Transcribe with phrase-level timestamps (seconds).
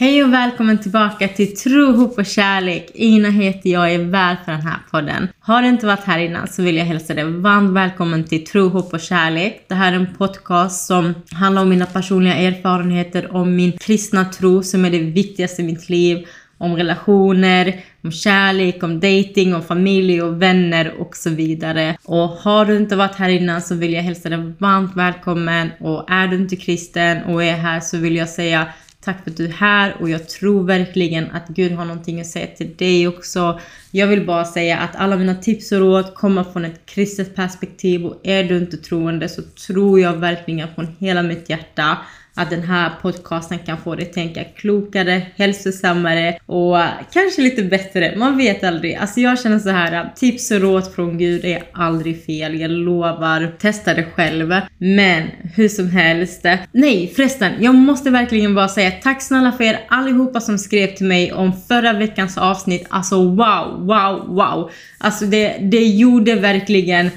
[0.00, 2.90] Hej och välkommen tillbaka till Tro, hopp och kärlek.
[2.94, 5.28] Ina heter jag och är värd för den här podden.
[5.40, 8.68] Har du inte varit här innan så vill jag hälsa dig varmt välkommen till Tro,
[8.68, 9.64] hopp och kärlek.
[9.68, 14.62] Det här är en podcast som handlar om mina personliga erfarenheter om min kristna tro
[14.62, 16.26] som är det viktigaste i mitt liv.
[16.58, 21.96] Om relationer, om kärlek, om dating, om familj och vänner och så vidare.
[22.04, 25.70] Och har du inte varit här innan så vill jag hälsa dig varmt välkommen.
[25.80, 28.66] Och är du inte kristen och är här så vill jag säga
[29.00, 32.26] Tack för att du är här och jag tror verkligen att Gud har någonting att
[32.26, 33.60] säga till dig också.
[33.90, 38.06] Jag vill bara säga att alla mina tips och råd kommer från ett kristet perspektiv
[38.06, 41.98] och är du inte troende så tror jag verkligen från hela mitt hjärta
[42.34, 46.76] att den här podcasten kan få dig att tänka klokare, hälsosammare och
[47.12, 48.14] kanske lite bättre.
[48.16, 48.94] Man vet aldrig.
[48.94, 52.60] Alltså jag känner så här, tips och råd från Gud är aldrig fel.
[52.60, 53.52] Jag lovar.
[53.58, 54.54] Testa det själv.
[54.78, 55.22] Men
[55.54, 56.46] hur som helst.
[56.72, 61.06] Nej förresten, jag måste verkligen bara säga tack snälla för er allihopa som skrev till
[61.06, 62.86] mig om förra veckans avsnitt.
[62.88, 64.70] Alltså wow, wow, wow.
[64.98, 67.10] Alltså det, det gjorde verkligen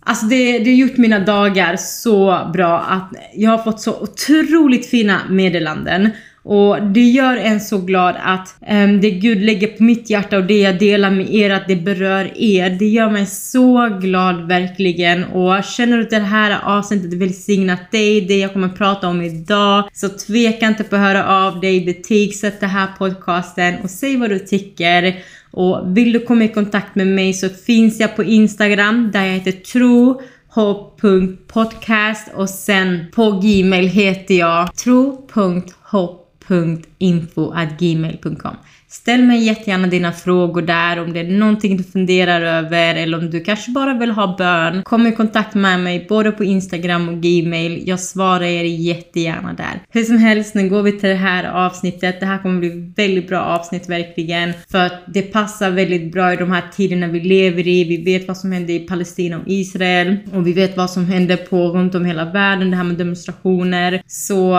[0.00, 4.90] Alltså det, det har gjort mina dagar så bra att jag har fått så otroligt
[4.90, 6.10] fina meddelanden.
[6.50, 10.44] Och det gör en så glad att um, det Gud lägger på mitt hjärta och
[10.44, 12.70] det jag delar med er, att det berör er.
[12.70, 15.24] Det gör mig så glad verkligen.
[15.24, 19.88] Och känner du att det här avsnittet välsignat dig, det jag kommer prata om idag,
[19.92, 24.30] så tveka inte på att höra av dig, betygsätt den här podcasten och säg vad
[24.30, 25.16] du tycker.
[25.50, 29.32] Och vill du komma i kontakt med mig så finns jag på Instagram där jag
[29.32, 38.56] heter tro.hopp.podcast och sen på Gmail heter jag tro.hopp tro.hopp.info.gmail.com
[39.00, 43.30] Ställ mig jättegärna dina frågor där om det är någonting du funderar över eller om
[43.30, 44.82] du kanske bara vill ha bön.
[44.82, 47.88] Kom i kontakt med mig både på Instagram och Gmail.
[47.88, 49.82] Jag svarar er jättegärna där.
[49.90, 52.20] Hur som helst, nu går vi till det här avsnittet.
[52.20, 54.52] Det här kommer bli väldigt bra avsnitt verkligen.
[54.70, 57.84] För att det passar väldigt bra i de här tiderna vi lever i.
[57.84, 60.16] Vi vet vad som händer i Palestina och Israel.
[60.32, 62.70] Och vi vet vad som händer på runt om hela världen.
[62.70, 64.02] Det här med demonstrationer.
[64.06, 64.58] Så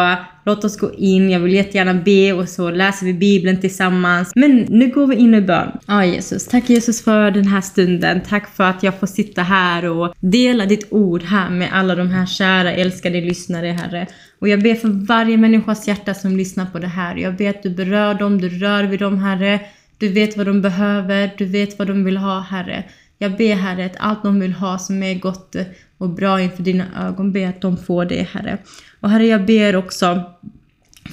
[0.50, 4.29] Låt oss gå in, jag vill jättegärna be och så läser vi Bibeln tillsammans.
[4.36, 5.72] Men nu går vi in i bön.
[5.88, 8.22] Ja Jesus, tack Jesus för den här stunden.
[8.22, 12.10] Tack för att jag får sitta här och dela ditt ord här med alla de
[12.10, 14.08] här kära älskade lyssnare Herre.
[14.40, 17.16] Och jag ber för varje människas hjärta som lyssnar på det här.
[17.16, 19.60] Jag ber att du berör dem, du rör vid dem Herre.
[19.98, 22.84] Du vet vad de behöver, du vet vad de vill ha Herre.
[23.18, 25.56] Jag ber Herre att allt de vill ha som är gott
[25.98, 28.58] och bra inför dina ögon, ber att de får det Herre.
[29.00, 30.24] Och Herre, jag ber också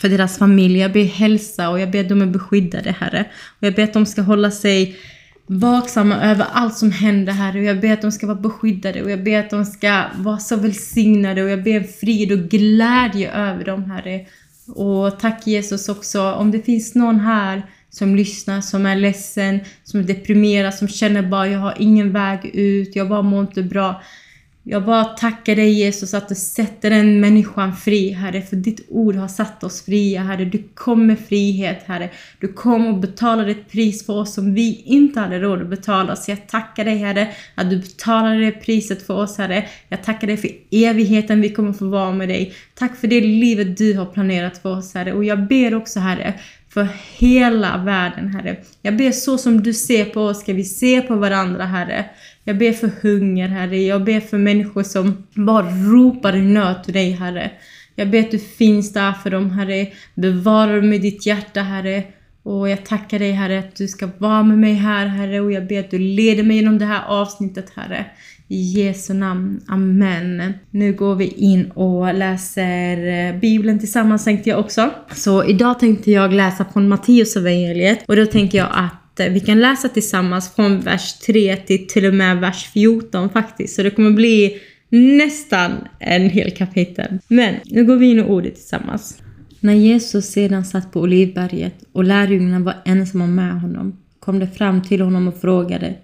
[0.01, 0.79] för deras familj.
[0.79, 3.25] Jag ber hälsa och jag ber att de är beskyddade, Herre.
[3.61, 4.97] Och jag ber att de ska hålla sig
[5.47, 7.59] vaksamma över allt som händer, Herre.
[7.59, 10.39] Och jag ber att de ska vara beskyddade och jag ber att de ska vara
[10.39, 14.27] så välsignade och jag ber frid och glädje över dem, Herre.
[14.69, 20.01] Och tack Jesus också, om det finns någon här som lyssnar, som är ledsen, som
[20.01, 24.03] är deprimerad, som känner bara jag har ingen väg ut, jag bara mår inte bra.
[24.69, 29.17] Jag bara tackar dig Jesus att du sätter den människan fri, Herre, för ditt ord
[29.17, 30.45] har satt oss fria, Herre.
[30.45, 32.11] Du kom med frihet, Herre.
[32.41, 36.17] Du kom och betalade ett pris för oss som vi inte hade råd att betala.
[36.17, 39.67] Så jag tackar dig, Herre, att du betalade det priset för oss, Herre.
[39.89, 42.55] Jag tackar dig för evigheten vi kommer få vara med dig.
[42.75, 45.13] Tack för det livet du har planerat för oss, Herre.
[45.13, 46.35] Och jag ber också, Herre,
[46.69, 46.89] för
[47.19, 48.57] hela världen, Herre.
[48.83, 52.05] Jag ber så som du ser på oss, ska vi se på varandra, Herre.
[52.49, 53.83] Jag ber för hunger, Herre.
[53.83, 57.51] Jag ber för människor som bara ropar i nöd till dig, Herre.
[57.95, 59.89] Jag ber att du finns där för dem, Herre.
[60.15, 62.05] Bevara dem i ditt hjärta, Herre.
[62.43, 65.41] Och jag tackar dig, Herre, att du ska vara med mig här, Herre.
[65.41, 68.07] Och jag ber att du leder mig genom det här avsnittet, Herre.
[68.49, 69.61] I Jesu namn.
[69.69, 70.53] Amen.
[70.71, 74.91] Nu går vi in och läser eh, Bibeln tillsammans tänkte jag också.
[75.15, 79.41] Så idag tänkte jag läsa från Matteus evangeliet och då tänker jag att att vi
[79.41, 83.75] kan läsa tillsammans från vers 3 till till och med vers 14 faktiskt.
[83.75, 87.19] Så det kommer bli nästan en hel kapitel.
[87.29, 89.19] Men nu går vi in i ordet tillsammans.
[89.61, 94.83] När Jesus sedan satt på Olivberget och lärjungarna var ensamma med honom kom de fram
[94.83, 95.95] till honom och frågade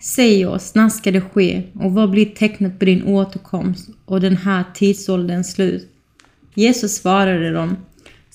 [0.00, 4.36] Säg oss, när ska det ske och vad blir tecknet på din återkomst och den
[4.36, 5.88] här tidsålderns slut?
[6.54, 7.76] Jesus svarade dem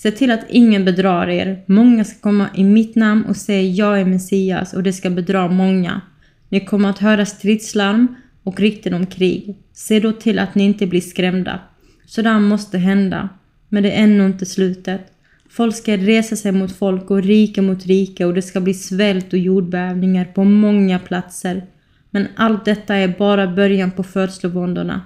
[0.03, 1.63] Se till att ingen bedrar er.
[1.65, 5.47] Många ska komma i mitt namn och säga jag är Messias och det ska bedra
[5.47, 6.01] många.
[6.49, 9.55] Ni kommer att höra stridslarm och rykten om krig.
[9.73, 11.59] Se då till att ni inte blir skrämda.
[12.05, 13.29] Sådant måste hända.
[13.69, 15.01] Men det är ännu inte slutet.
[15.49, 19.33] Folk ska resa sig mot folk och rike mot rike och det ska bli svält
[19.33, 21.63] och jordbävningar på många platser.
[22.09, 25.01] Men allt detta är bara början på födslovåndorna.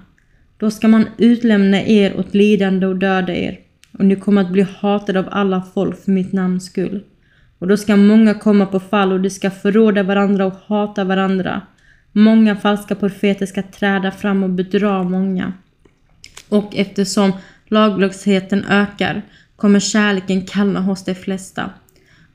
[0.56, 3.58] Då ska man utlämna er åt lidande och döda er
[3.92, 7.04] och ni kommer att bli hatade av alla folk för mitt namns skull.
[7.58, 11.62] Och då ska många komma på fall och de ska förråda varandra och hata varandra.
[12.12, 15.52] Många falska profeter ska träda fram och bedra många.
[16.48, 17.32] Och eftersom
[17.68, 19.22] laglösheten ökar
[19.56, 21.70] kommer kärleken kallna hos de flesta.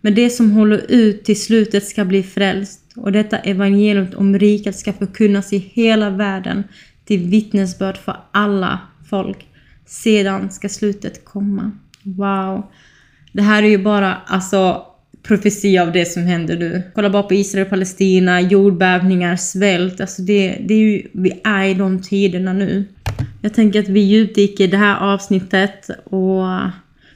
[0.02, 4.76] Men det som håller ut till slutet ska bli frälst och detta evangelium om riket
[4.76, 6.64] ska förkunnas i hela världen
[7.06, 8.80] till vittnesbörd för alla
[9.10, 9.48] folk.
[9.86, 11.72] Sedan ska slutet komma.
[12.04, 12.72] Wow.
[13.32, 14.86] Det här är ju bara alltså
[15.24, 16.84] profetia av det som händer nu.
[16.96, 20.02] Kolla bara på Israel och Palestina, jordbävningar, svält.
[20.02, 22.86] Alltså det, det är ju, vi är i de tiderna nu.
[23.42, 26.46] Jag tänker att vi djupdyker i det här avsnittet och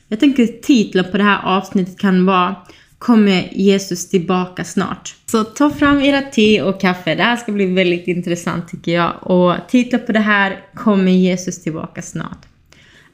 [0.08, 2.56] jag tänker titeln på det här avsnittet kan vara
[3.00, 5.16] Kommer Jesus tillbaka snart?
[5.26, 7.16] Så ta fram era te och kaffe.
[7.16, 9.14] Det här ska bli väldigt intressant tycker jag.
[9.22, 12.46] Och titeln på det här Kommer Jesus tillbaka snart?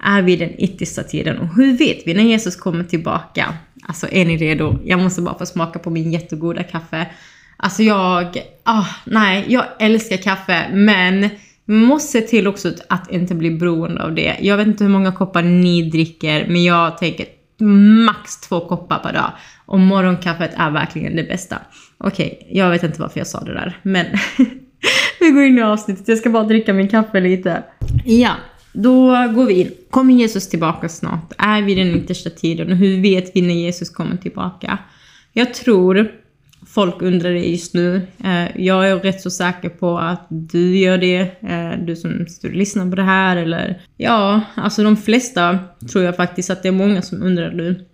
[0.05, 1.37] Är vi den yttersta tiden?
[1.37, 3.53] Och hur vet vi när Jesus kommer tillbaka?
[3.87, 4.79] Alltså är ni redo?
[4.85, 7.07] Jag måste bara få smaka på min jättegoda kaffe.
[7.57, 11.29] Alltså jag, ah, nej, jag älskar kaffe men
[11.65, 14.37] måste se till också att inte bli beroende av det.
[14.41, 17.25] Jag vet inte hur många koppar ni dricker men jag tänker
[18.05, 19.31] max två koppar per dag.
[19.65, 21.57] Och morgonkaffet är verkligen det bästa.
[21.97, 24.05] Okej, okay, jag vet inte varför jag sa det där men
[25.19, 26.07] vi går in i avsnittet.
[26.07, 27.63] Jag ska bara dricka min kaffe lite.
[28.05, 28.31] Ja,
[28.73, 29.71] då går vi in.
[29.89, 31.33] Kommer Jesus tillbaka snart?
[31.37, 32.71] Är vi den yttersta tiden?
[32.71, 34.77] Och hur vet vi när Jesus kommer tillbaka?
[35.33, 36.11] Jag tror
[36.67, 38.07] folk undrar det just nu.
[38.23, 42.89] Eh, jag är rätt så säker på att du gör det, eh, du som lyssnar
[42.89, 45.59] på det här eller ja, alltså de flesta
[45.91, 47.85] tror jag faktiskt att det är många som undrar nu.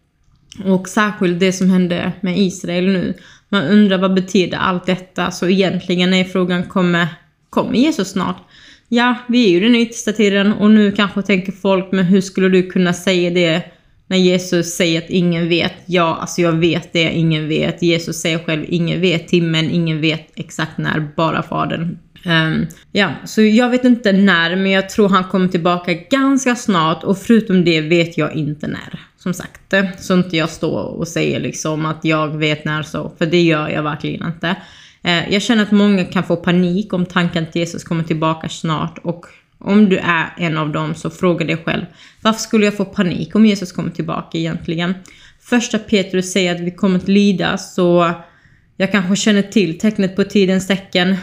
[0.66, 3.14] Och särskilt det som hände med Israel nu.
[3.50, 5.32] Man undrar vad betyder allt detta?
[5.32, 7.08] Så egentligen är frågan kommer,
[7.50, 8.38] kommer Jesus snart?
[8.90, 12.50] Ja, vi är ju den yttersta tiden och nu kanske tänker folk, men hur skulle
[12.50, 13.64] du kunna säga det
[14.08, 15.74] när Jesus säger att ingen vet?
[15.86, 17.82] Ja, alltså jag vet det, ingen vet.
[17.82, 21.98] Jesus säger själv, ingen vet timmen, ingen vet exakt när, bara Fadern.
[22.26, 27.04] Um, ja, så jag vet inte när, men jag tror han kommer tillbaka ganska snart
[27.04, 29.00] och förutom det vet jag inte när.
[29.18, 33.26] Som sagt, så inte jag står och säger liksom att jag vet när så, för
[33.26, 34.56] det gör jag verkligen inte.
[35.04, 38.98] Eh, jag känner att många kan få panik om tanken att Jesus kommer tillbaka snart
[38.98, 39.26] och
[39.58, 41.86] om du är en av dem så fråga dig själv
[42.22, 44.94] varför skulle jag få panik om Jesus kommer tillbaka egentligen?
[45.42, 48.14] Första Petrus säger att vi kommer att lida så
[48.78, 51.16] jag kanske känner till tecknet på tidens tecken.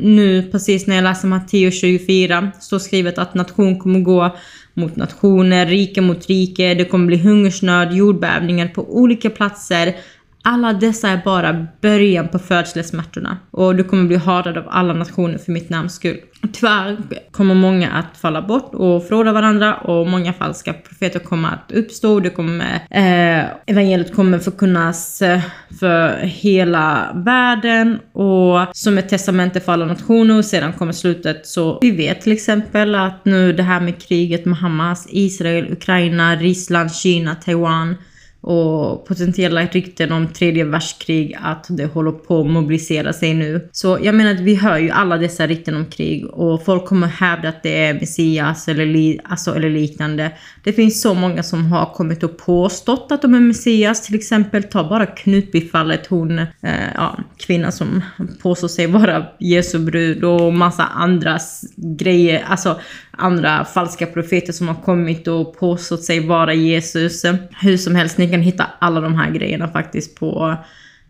[0.00, 4.36] Nu precis när jag läser Matteus 24 står skrivet att nation kommer gå
[4.74, 9.96] mot nationer, rike mot rike, det kommer bli hungersnöd, jordbävningar på olika platser,
[10.42, 15.38] alla dessa är bara början på födslesmärtorna och du kommer bli hatad av alla nationer
[15.38, 16.20] för mitt namns skull.
[16.52, 16.96] Tyvärr
[17.30, 22.20] kommer många att falla bort och fråga varandra och många falska profeter kommer att uppstå.
[22.20, 25.40] Det kommer, eh, evangeliet kommer förkunnas eh,
[25.80, 31.46] för hela världen och som ett testamente för alla nationer och sedan kommer slutet.
[31.46, 36.36] Så vi vet till exempel att nu det här med kriget med Hamas, Israel, Ukraina,
[36.36, 37.96] Ryssland, Kina, Taiwan
[38.40, 43.68] och potentiella rykten om tredje världskrig att det håller på att mobilisera sig nu.
[43.72, 47.06] Så jag menar att vi hör ju alla dessa rykten om krig och folk kommer
[47.06, 50.32] hävda att det är Messias eller, li alltså, eller liknande.
[50.64, 54.62] Det finns så många som har kommit och påstått att de är Messias, till exempel
[54.62, 56.46] ta bara Knutbyfallet, hon, eh,
[56.94, 58.02] ja, kvinnan som
[58.42, 61.38] påstår sig vara Jesu brud och massa andra
[61.76, 67.24] grejer, alltså andra falska profeter som har kommit och påstått sig vara Jesus.
[67.60, 70.56] Hur som helst, ni kan hitta alla de här grejerna faktiskt på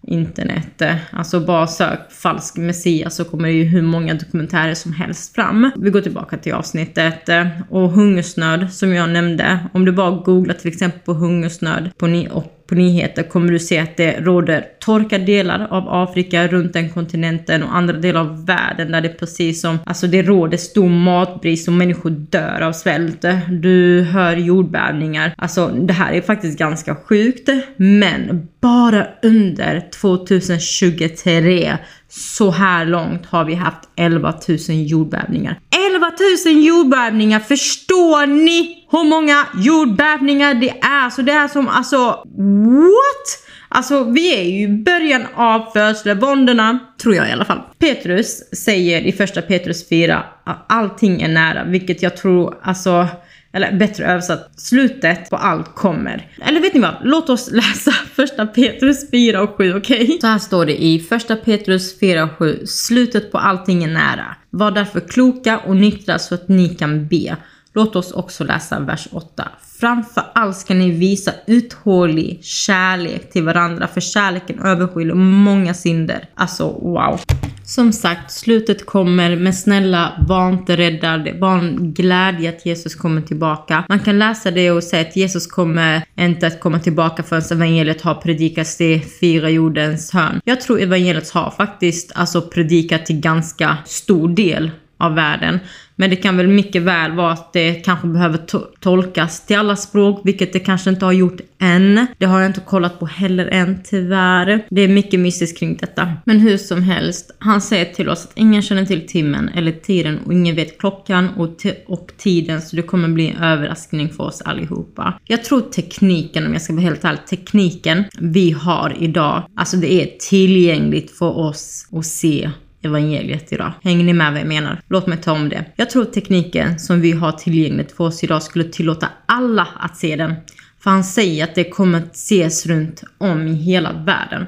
[0.07, 0.83] internet.
[1.11, 5.71] Alltså bara sök falsk Messias så kommer det ju hur många dokumentärer som helst fram.
[5.77, 7.29] Vi går tillbaka till avsnittet.
[7.69, 9.59] Och hungersnöd som jag nämnde.
[9.73, 13.59] Om du bara googlar till exempel på hungersnöd på ni och på nyheter kommer du
[13.59, 18.47] se att det råder torka delar av Afrika runt den kontinenten och andra delar av
[18.47, 23.25] världen där det precis som, alltså det råder stor matbrist och människor dör av svält.
[23.49, 25.35] Du hör jordbävningar.
[25.37, 31.77] Alltså det här är faktiskt ganska sjukt, men bara under 2023
[32.09, 35.59] så här långt har vi haft 11 000 jordbävningar.
[36.01, 36.13] 11
[36.47, 37.41] 000 jordbävningar!
[37.41, 41.11] Förstår ni hur många jordbävningar det är?
[41.11, 43.47] Så det är som alltså, what?
[43.69, 47.61] Alltså vi är ju i början av födslovåndorna, tror jag i alla fall.
[47.79, 53.07] Petrus säger i första Petrus 4 att allting är nära, vilket jag tror, alltså
[53.53, 56.29] eller bättre översatt, slutet på allt kommer.
[56.47, 56.95] Eller vet ni vad?
[57.03, 60.05] Låt oss läsa första Petrus 4 och 7, okej?
[60.05, 60.19] Okay?
[60.21, 62.67] Så här står det i första Petrus 4 och 7.
[62.67, 64.37] Slutet på allting är nära.
[64.51, 67.37] Var därför kloka och nyktra så att ni kan be.
[67.75, 69.49] Låt oss också läsa vers 8.
[69.81, 76.29] Framför allt ska ni visa uthållig kärlek till varandra för kärleken överskyller många synder.
[76.35, 77.21] Alltså wow.
[77.65, 81.19] Som sagt, slutet kommer, men snälla var inte rädda.
[81.19, 83.85] Det var en glädje att Jesus kommer tillbaka.
[83.89, 88.03] Man kan läsa det och säga att Jesus kommer inte att komma tillbaka förrän evangeliet
[88.03, 90.41] har predikats i fyra jordens hörn.
[90.45, 95.59] Jag tror evangeliet har faktiskt alltså predikat till ganska stor del av världen.
[96.01, 99.77] Men det kan väl mycket väl vara att det kanske behöver to tolkas till alla
[99.77, 102.07] språk, vilket det kanske inte har gjort än.
[102.19, 104.67] Det har jag inte kollat på heller än, tyvärr.
[104.71, 106.13] Det är mycket mystiskt kring detta.
[106.25, 110.19] Men hur som helst, han säger till oss att ingen känner till timmen eller tiden
[110.27, 114.43] och ingen vet klockan och, och tiden, så det kommer bli en överraskning för oss
[114.43, 115.21] allihopa.
[115.25, 119.93] Jag tror tekniken, om jag ska vara helt ärlig, tekniken vi har idag, alltså det
[119.93, 122.51] är tillgängligt för oss att se
[122.83, 123.73] evangeliet idag.
[123.83, 124.81] Hänger ni med vad jag menar?
[124.89, 125.65] Låt mig ta om det.
[125.77, 130.17] Jag tror tekniken som vi har tillgängligt för oss idag skulle tillåta alla att se
[130.17, 130.35] den.
[130.81, 134.47] För han säger att det kommer att ses runt om i hela världen.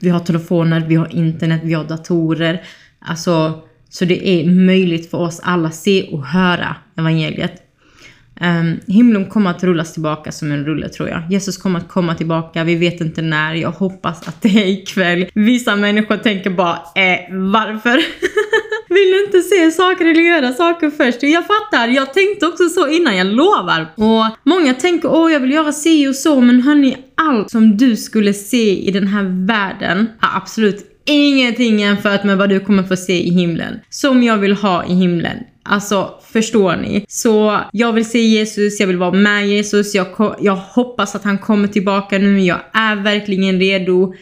[0.00, 2.62] Vi har telefoner, vi har internet, vi har datorer.
[2.98, 7.63] Alltså, så det är möjligt för oss alla att se och höra evangeliet.
[8.40, 11.22] Um, himlen kommer att rullas tillbaka som en rulle tror jag.
[11.30, 13.54] Jesus kommer att komma tillbaka, vi vet inte när.
[13.54, 15.26] Jag hoppas att det är ikväll.
[15.34, 17.96] Vissa människor tänker bara, eh, varför?
[18.88, 21.22] Vill du inte se saker eller göra saker först?
[21.22, 23.92] Jag fattar, jag tänkte också så innan, jag lovar.
[23.94, 27.96] Och många tänker, åh jag vill göra si och så, men hörni, allt som du
[27.96, 32.96] skulle se i den här världen har absolut ingenting jämfört med vad du kommer få
[32.96, 33.80] se i himlen.
[33.90, 35.38] Som jag vill ha i himlen.
[35.66, 37.04] Alltså, förstår ni?
[37.08, 41.38] Så jag vill se Jesus, jag vill vara med Jesus, jag, jag hoppas att han
[41.38, 44.14] kommer tillbaka nu, jag är verkligen redo.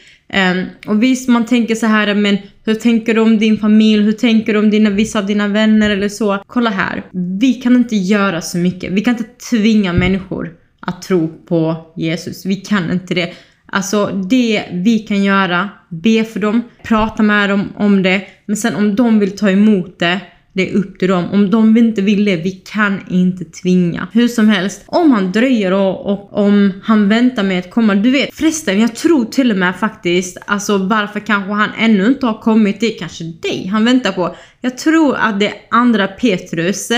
[0.52, 4.02] Um, och visst, man tänker så här, men hur tänker du om din familj?
[4.02, 6.42] Hur tänker du om dina, vissa av dina vänner eller så?
[6.46, 7.02] Kolla här,
[7.40, 8.92] vi kan inte göra så mycket.
[8.92, 12.46] Vi kan inte tvinga människor att tro på Jesus.
[12.46, 13.32] Vi kan inte det.
[13.66, 18.22] Alltså det vi kan göra, be för dem, prata med dem om det.
[18.46, 20.20] Men sen om de vill ta emot det,
[20.52, 21.30] det är upp till dem.
[21.32, 24.08] Om de inte vill det, vi kan inte tvinga.
[24.12, 27.94] Hur som helst, om han dröjer och, och om han väntar med att komma.
[27.94, 32.26] Du vet, förresten, jag tror till och med faktiskt, alltså varför kanske han ännu inte
[32.26, 34.36] har kommit, det är kanske dig han väntar på.
[34.60, 36.92] Jag tror att det är andra Petrus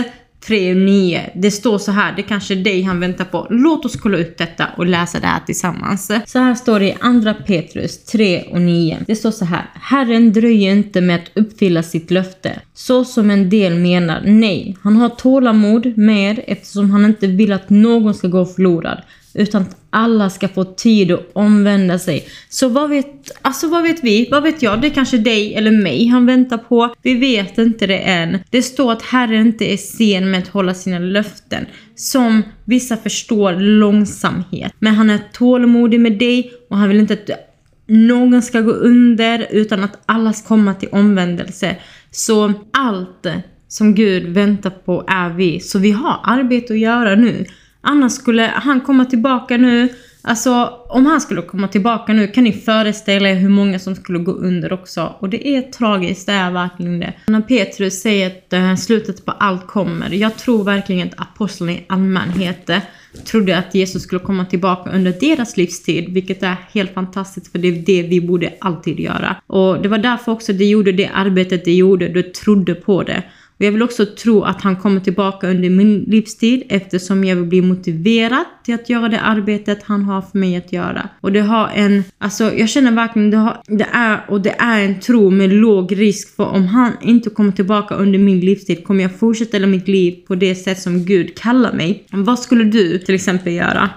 [0.47, 1.31] 3 och 9.
[1.35, 3.47] Det står så här, det är kanske är dig han väntar på.
[3.51, 6.11] Låt oss kolla ut detta och läsa det här tillsammans.
[6.27, 8.99] Så här står det i andra Petrus 3 och 9.
[9.07, 9.71] Det står så här.
[9.75, 14.23] Herren dröjer inte med att uppfylla sitt löfte, så som en del menar.
[14.25, 19.03] Nej, han har tålamod med er eftersom han inte vill att någon ska gå förlorad
[19.35, 22.29] utan att alla ska få tid att omvända sig.
[22.49, 24.29] Så vad vet, alltså vad vet vi?
[24.31, 24.81] Vad vet jag?
[24.81, 26.95] Det är kanske dig eller mig han väntar på.
[27.03, 28.39] Vi vet inte det än.
[28.51, 31.67] Det står att Herren inte är sen med att hålla sina löften.
[31.95, 34.73] Som vissa förstår långsamhet.
[34.79, 37.51] Men han är tålmodig med dig och han vill inte att
[37.87, 41.77] någon ska gå under utan att alla ska komma till omvändelse.
[42.11, 43.27] Så allt
[43.69, 45.61] som Gud väntar på är vi.
[45.61, 47.45] Så vi har arbete att göra nu.
[47.85, 49.89] Annars skulle han komma tillbaka nu.
[50.27, 54.19] Alltså om han skulle komma tillbaka nu kan ni föreställa er hur många som skulle
[54.19, 55.15] gå under också.
[55.19, 57.13] Och det är tragiskt, det är verkligen det.
[57.27, 60.11] När Petrus säger att eh, slutet på allt kommer.
[60.11, 62.79] Jag tror verkligen att apostlarna i allmänhet eh,
[63.25, 67.69] trodde att Jesus skulle komma tillbaka under deras livstid, vilket är helt fantastiskt för det
[67.69, 69.37] är det vi borde alltid göra.
[69.47, 73.23] Och det var därför också de gjorde det arbetet de gjorde, de trodde på det.
[73.65, 77.63] Jag vill också tro att han kommer tillbaka under min livstid eftersom jag vill bli
[77.63, 81.09] motiverad till att göra det arbetet han har för mig att göra.
[81.21, 84.81] Och det har en, alltså jag känner verkligen det, har, det är, och det är
[84.85, 89.03] en tro med låg risk för om han inte kommer tillbaka under min livstid kommer
[89.03, 92.07] jag fortsätta mitt liv på det sätt som Gud kallar mig.
[92.11, 93.91] Vad skulle du till exempel göra?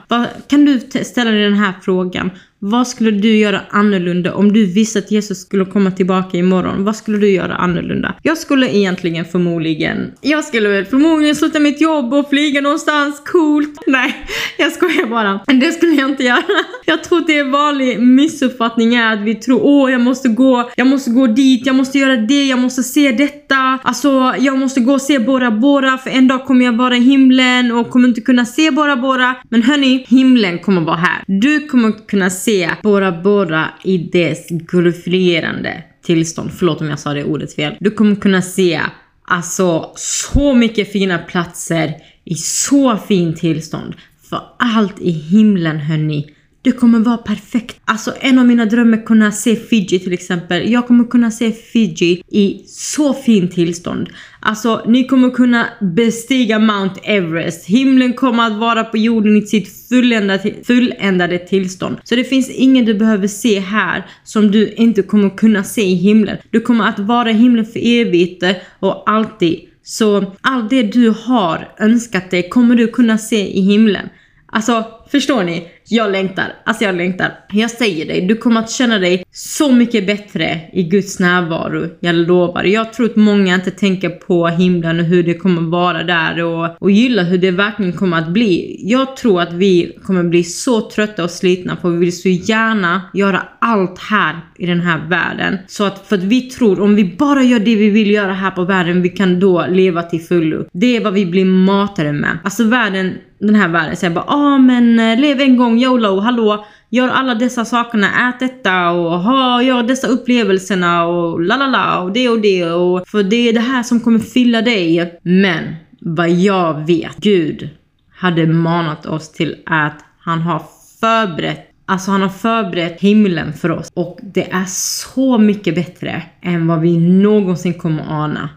[0.48, 2.30] kan du ställa dig den här frågan?
[2.60, 6.84] Vad skulle du göra annorlunda om du visste att Jesus skulle komma tillbaka imorgon?
[6.84, 8.16] Vad skulle du göra annorlunda?
[8.24, 10.12] Jag skulle egentligen förmodligen...
[10.22, 13.84] Jag skulle väl förmodligen sluta mitt jobb och flyga någonstans coolt.
[13.88, 15.40] Nej, jag skojar bara.
[15.60, 16.44] Det skulle jag inte göra.
[16.86, 20.30] Jag tror att det är en vanlig missuppfattning är att vi tror åh, jag måste
[20.30, 23.80] gå, jag måste gå dit, jag måste göra det, jag måste se detta.
[23.84, 27.00] Alltså, jag måste gå och se Bora Bora för en dag kommer jag vara i
[27.00, 29.36] himlen och kommer inte kunna se Bora Bora.
[29.50, 31.24] Men hörni, himlen kommer vara här.
[31.28, 36.52] Du kommer kunna se se Bora Bora i dess glorifierande tillstånd.
[36.54, 37.76] Förlåt om jag sa det ordet fel.
[37.80, 38.82] Du kommer kunna se
[39.24, 41.94] alltså så mycket fina platser
[42.26, 43.96] i så fint tillstånd.
[44.30, 46.32] För allt i himlen hörni,
[46.68, 47.82] det kommer vara perfekt.
[47.86, 50.72] Alltså en av mina drömmar är att kunna se Fiji till exempel.
[50.72, 54.10] Jag kommer kunna se Fiji i så fint tillstånd.
[54.40, 57.66] Alltså ni kommer kunna bestiga Mount Everest.
[57.66, 61.98] Himlen kommer att vara på jorden i sitt fulländade, fulländade tillstånd.
[62.04, 65.96] Så det finns ingen du behöver se här som du inte kommer kunna se i
[65.96, 66.38] himlen.
[66.50, 68.44] Du kommer att vara i himlen för evigt
[68.80, 69.60] och alltid.
[69.84, 74.10] Så allt det du har önskat dig kommer du kunna se i himlen.
[74.52, 75.68] Alltså, förstår ni?
[75.90, 76.54] Jag längtar.
[76.66, 77.32] Alltså jag längtar.
[77.52, 81.90] Jag säger dig, du kommer att känna dig så mycket bättre i Guds närvaro.
[82.00, 82.64] Jag lovar.
[82.64, 86.82] Jag tror att många inte tänker på himlen och hur det kommer vara där och,
[86.82, 88.80] och gillar hur det verkligen kommer att bli.
[88.84, 93.02] Jag tror att vi kommer bli så trötta och slitna för vi vill så gärna
[93.14, 95.58] göra allt här i den här världen.
[95.68, 98.52] Så att för att vi tror om vi bara gör det vi vill göra här
[98.52, 100.66] på världen, vi kan då leva till fullo.
[100.74, 102.38] Det är vad vi blir matade med.
[102.44, 106.20] Alltså världen den här världen Så jag bara ah men eh, lev en gång YOLO,
[106.20, 111.68] hallå gör alla dessa sakerna, ät detta och ha, gör dessa upplevelserna och la la
[111.68, 115.20] la och det och det och för det är det här som kommer fylla dig.
[115.22, 117.70] Men vad jag vet, Gud
[118.16, 120.62] hade manat oss till att han har
[121.00, 126.68] förberett Alltså han har förberett himlen för oss och det är så mycket bättre än
[126.68, 128.50] vad vi någonsin kommer ana.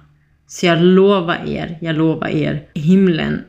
[0.46, 3.44] Så jag lovar er, jag lovar er, himlen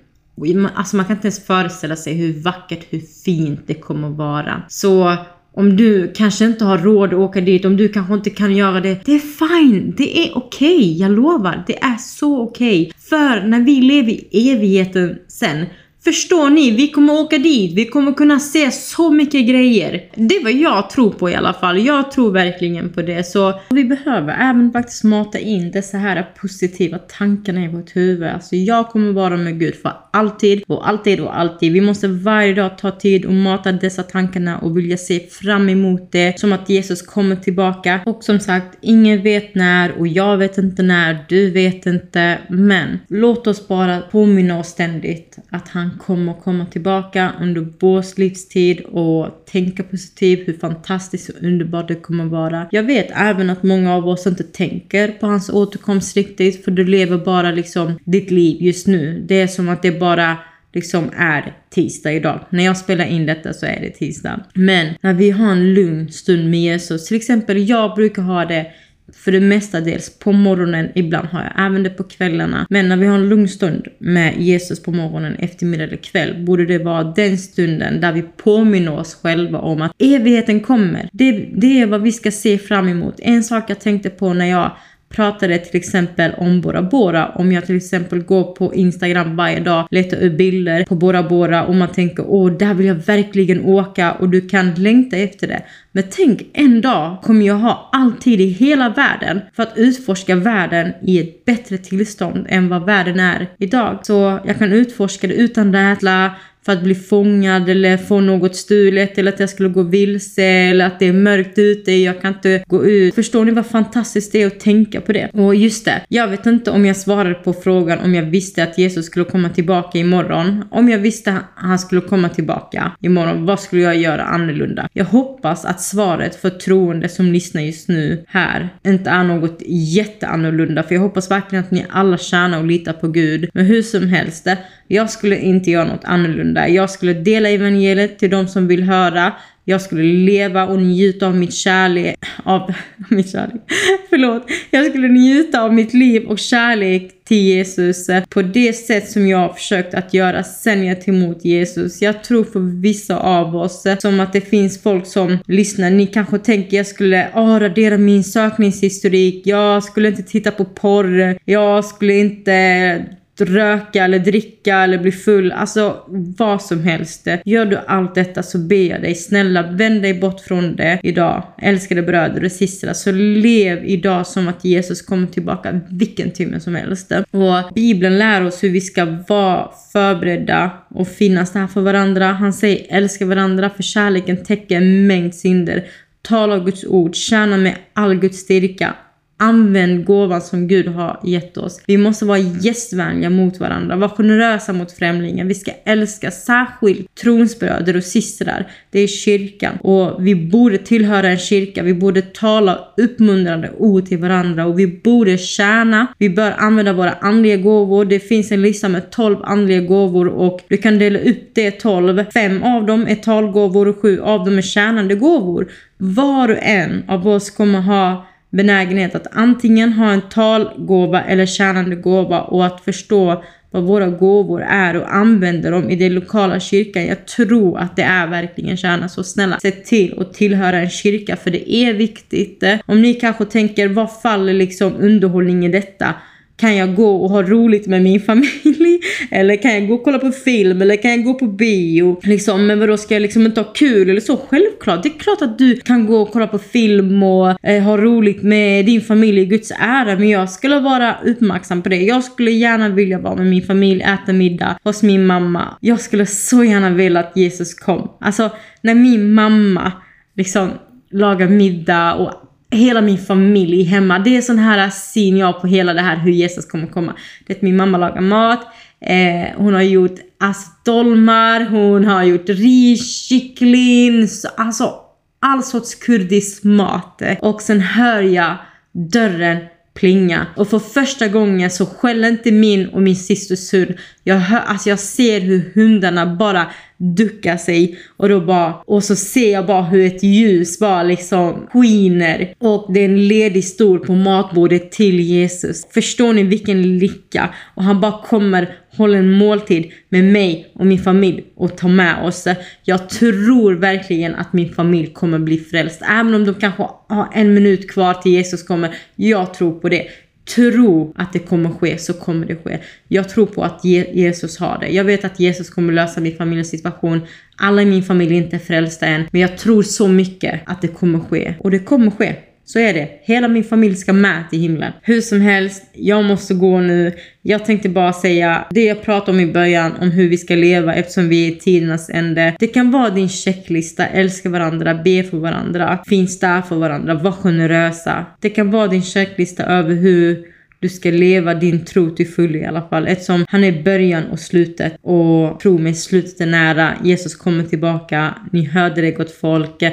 [0.75, 4.61] Alltså man kan inte ens föreställa sig hur vackert, hur fint det kommer att vara.
[4.69, 5.17] Så
[5.53, 8.81] om du kanske inte har råd att åka dit, om du kanske inte kan göra
[8.81, 9.05] det.
[9.05, 11.63] Det är fine, det är okej, okay, jag lovar.
[11.67, 12.81] Det är så okej.
[12.81, 12.93] Okay.
[13.09, 15.65] För när vi lever i evigheten sen
[16.03, 16.71] Förstår ni?
[16.71, 20.03] Vi kommer åka dit, vi kommer kunna se så mycket grejer.
[20.15, 21.85] Det är vad jag tror på i alla fall.
[21.85, 23.23] Jag tror verkligen på det.
[23.23, 28.29] Så vi behöver även faktiskt mata in dessa här positiva tankarna i vårt huvud.
[28.29, 31.73] Alltså jag kommer vara med Gud för alltid och alltid och alltid.
[31.73, 36.11] Vi måste varje dag ta tid och mata dessa tankarna och vilja se fram emot
[36.11, 36.39] det.
[36.39, 37.99] Som att Jesus kommer tillbaka.
[38.05, 42.39] Och som sagt, ingen vet när och jag vet inte när, du vet inte.
[42.49, 48.79] Men låt oss bara påminna oss ständigt att han kommer komma tillbaka under vår livstid
[48.79, 52.67] och tänka positivt hur fantastiskt och underbart det kommer vara.
[52.71, 56.83] Jag vet även att många av oss inte tänker på hans återkomst riktigt för du
[56.83, 59.25] lever bara liksom ditt liv just nu.
[59.27, 60.37] Det är som att det bara
[60.73, 62.39] liksom är tisdag idag.
[62.49, 64.43] När jag spelar in detta så är det tisdag.
[64.53, 68.67] Men när vi har en lugn stund med Jesus, till exempel jag brukar ha det
[69.15, 72.67] för det mesta dels på morgonen, ibland har jag även det på kvällarna.
[72.69, 76.65] Men när vi har en lugn stund med Jesus på morgonen, eftermiddag eller kväll, borde
[76.65, 81.09] det vara den stunden där vi påminner oss själva om att evigheten kommer.
[81.11, 83.15] Det, det är vad vi ska se fram emot.
[83.17, 84.71] En sak jag tänkte på när jag
[85.11, 87.27] pratade till exempel om Bora Bora.
[87.35, 91.65] Om jag till exempel går på Instagram varje dag, letar upp bilder på Bora Bora
[91.65, 95.63] och man tänker åh, där vill jag verkligen åka och du kan längta efter det.
[95.91, 100.35] Men tänk en dag kommer jag ha all tid i hela världen för att utforska
[100.35, 103.99] världen i ett bättre tillstånd än vad världen är idag.
[104.03, 106.31] Så jag kan utforska det utan rädsla,
[106.65, 110.85] för att bli fångad eller få något stulet eller att jag skulle gå vilse eller
[110.85, 113.15] att det är mörkt ute, jag kan inte gå ut.
[113.15, 115.29] Förstår ni vad fantastiskt det är att tänka på det?
[115.33, 118.77] Och just det, jag vet inte om jag svarade på frågan om jag visste att
[118.77, 120.63] Jesus skulle komma tillbaka imorgon.
[120.71, 124.89] Om jag visste att han skulle komma tillbaka imorgon, vad skulle jag göra annorlunda?
[124.93, 130.83] Jag hoppas att svaret för troende som lyssnar just nu här inte är något jätteannorlunda,
[130.83, 133.49] för jag hoppas verkligen att ni alla tjänar och litar på Gud.
[133.53, 134.47] Men hur som helst,
[134.91, 136.69] jag skulle inte göra något annorlunda.
[136.69, 139.33] Jag skulle dela evangeliet till de som vill höra.
[139.65, 142.73] Jag skulle leva och njuta av mitt kärlek, av
[143.09, 143.61] mitt kärlek,
[144.09, 144.47] förlåt.
[144.71, 149.27] Jag skulle njuta av mitt liv och kärlek till Jesus eh, på det sätt som
[149.27, 152.01] jag har försökt att göra sen jag tog emot Jesus.
[152.01, 155.89] Jag tror för vissa av oss eh, som att det finns folk som lyssnar.
[155.89, 159.47] Ni kanske tänker jag skulle oh, radera min sökningshistorik.
[159.47, 161.37] Jag skulle inte titta på porr.
[161.45, 163.05] Jag skulle inte
[163.41, 165.97] röka eller dricka eller bli full, alltså
[166.37, 167.27] vad som helst.
[167.45, 171.43] Gör du allt detta så ber jag dig snälla vänd dig bort från det idag.
[171.61, 176.75] Älskade bröder och systrar, så lev idag som att Jesus kommer tillbaka vilken timme som
[176.75, 177.11] helst.
[177.31, 182.25] Och Bibeln lär oss hur vi ska vara förberedda och finnas där för varandra.
[182.25, 185.85] Han säger älska varandra för kärleken täcker en mängd synder.
[186.21, 188.95] Tala Guds ord, tjäna med all Guds styrka
[189.43, 191.81] Använd gåvan som Gud har gett oss.
[191.87, 195.45] Vi måste vara gästvänliga mot varandra, vara generösa mot främlingar.
[195.45, 198.71] Vi ska älska särskilt tronsbröder och systrar.
[198.91, 201.83] Det är kyrkan och vi borde tillhöra en kyrka.
[201.83, 206.07] Vi borde tala uppmuntrande ord till varandra och vi borde tjäna.
[206.17, 208.05] Vi bör använda våra andliga gåvor.
[208.05, 212.23] Det finns en lista med 12 andliga gåvor och du kan dela upp det 12.
[212.33, 215.71] Fem av dem är talgåvor och sju av dem är tjänande gåvor.
[215.97, 221.95] Var och en av oss kommer ha benägenhet att antingen ha en talgåva eller tjänande
[221.95, 227.05] gåva och att förstå vad våra gåvor är och använder dem i den lokala kyrkan.
[227.05, 231.35] Jag tror att det är verkligen kärnan, Så snälla, se till att tillhöra en kyrka
[231.35, 232.63] för det är viktigt.
[232.85, 236.15] Om ni kanske tänker, vad faller liksom underhållning i detta?
[236.61, 238.99] Kan jag gå och ha roligt med min familj?
[239.31, 240.81] Eller kan jag gå och kolla på film?
[240.81, 242.19] Eller kan jag gå på bio?
[242.23, 244.37] Liksom, men vadå, ska jag liksom inte ha kul eller så?
[244.37, 247.97] Självklart, det är klart att du kan gå och kolla på film och eh, ha
[247.97, 250.15] roligt med din familj i Guds ära.
[250.15, 252.01] Men jag skulle vara uppmärksam på det.
[252.01, 255.77] Jag skulle gärna vilja vara med min familj, äta middag hos min mamma.
[255.79, 258.09] Jag skulle så gärna vilja att Jesus kom.
[258.19, 258.49] Alltså,
[258.81, 259.91] när min mamma
[260.35, 260.69] liksom
[261.11, 262.40] lagar middag och
[262.71, 264.19] hela min familj hemma.
[264.19, 267.15] Det är sån här syn jag på hela det här hur Jesus kommer komma.
[267.47, 268.67] Det är att min mamma lagar mat,
[269.01, 274.95] eh, hon har gjort alltså, dolmar, hon har gjort ris, kyckling, alltså
[275.39, 277.21] all sorts kurdisk mat.
[277.41, 278.55] Och sen hör jag
[278.91, 279.57] dörren
[279.93, 280.45] plinga.
[280.55, 283.93] Och för första gången så skäller inte min och min systers hund.
[284.23, 289.15] Jag, hör, alltså jag ser hur hundarna bara duckar sig och då bara och så
[289.15, 293.99] ser jag bara hur ett ljus bara liksom skiner och det är en ledig stol
[293.99, 295.87] på matbordet till Jesus.
[295.93, 297.49] Förstår ni vilken lycka?
[297.75, 302.23] Och han bara kommer Håll en måltid med mig och min familj och ta med
[302.23, 302.47] oss.
[302.83, 306.01] Jag tror verkligen att min familj kommer bli frälst.
[306.09, 308.95] Även om de kanske har en minut kvar till Jesus kommer.
[309.15, 310.07] Jag tror på det
[310.55, 312.79] tro att det kommer ske så kommer det ske.
[313.07, 314.87] Jag tror på att Jesus har det.
[314.87, 317.21] Jag vet att Jesus kommer lösa min familjs situation.
[317.57, 320.87] Alla i min familj är inte frälsta än, men jag tror så mycket att det
[320.87, 321.53] kommer ske.
[321.59, 322.35] Och det kommer ske.
[322.73, 323.09] Så är det.
[323.23, 324.93] Hela min familj ska med till himlen.
[325.01, 327.13] Hur som helst, jag måste gå nu.
[327.41, 330.95] Jag tänkte bara säga det jag pratade om i början om hur vi ska leva
[330.95, 332.55] eftersom vi är i tidernas ände.
[332.59, 337.31] Det kan vara din checklista, älska varandra, be för varandra, finns där för varandra, var
[337.31, 338.25] generösa.
[338.39, 340.45] Det kan vara din checklista över hur
[340.79, 343.07] du ska leva din tro till fullo i alla fall.
[343.07, 344.93] Eftersom han är början och slutet.
[345.01, 346.93] Och tro mig, slutet är nära.
[347.03, 348.35] Jesus kommer tillbaka.
[348.51, 349.83] Ni hörde det gott folk.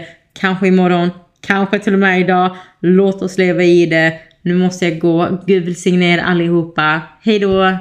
[0.41, 1.11] Kanske imorgon,
[1.41, 2.57] Kanske till och med idag.
[2.81, 4.19] Låt oss leva i det.
[4.43, 5.39] Nu måste jag gå.
[5.47, 7.03] Gud välsigne er allihopa.
[7.23, 7.75] Hej då!